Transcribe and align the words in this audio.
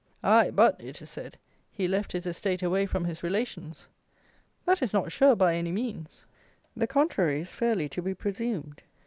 "Aye, 0.23 0.49
but," 0.49 0.77
it 0.81 0.99
is 0.99 1.11
said, 1.11 1.37
"he 1.71 1.87
left 1.87 2.11
his 2.13 2.25
estate 2.25 2.63
away 2.63 2.87
from 2.87 3.05
his 3.05 3.21
relations." 3.21 3.87
That 4.65 4.81
is 4.81 4.93
not 4.93 5.11
sure, 5.11 5.35
by 5.35 5.53
any 5.53 5.71
means. 5.71 6.25
The 6.75 6.87
contrary 6.87 7.39
is 7.41 7.51
fairly 7.51 7.87
to 7.89 8.01
be 8.01 8.15
presumed. 8.15 8.81